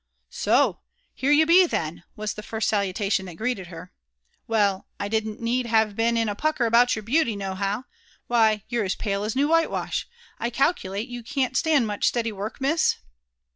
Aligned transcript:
"Sob 0.31 0.77
I 0.77 0.79
here 1.13 1.31
you 1.31 1.45
be, 1.45 1.67
then," 1.67 2.03
was 2.15 2.33
the 2.33 2.41
first 2.41 2.67
salutation 2.67 3.27
that 3.27 3.35
greeted 3.35 3.67
her. 3.67 3.93
<*Well, 4.47 4.87
I 4.99 5.07
didn't 5.07 5.39
need 5.39 5.67
have 5.67 5.95
been 5.95 6.17
in 6.17 6.27
a 6.27 6.33
pucker 6.33 6.65
about 6.65 6.95
your 6.95 7.03
beauty, 7.03 7.35
nohow! 7.35 7.83
Why, 8.25 8.63
you're 8.67 8.83
as 8.83 8.95
pale 8.95 9.23
as 9.23 9.35
new 9.35 9.47
whitewash. 9.47 10.07
I 10.39 10.49
calculate 10.49 11.07
you 11.07 11.21
can't 11.21 11.55
stand 11.55 11.85
much 11.85 12.07
steady 12.07 12.31
work, 12.31 12.59
Miss?" 12.59 12.95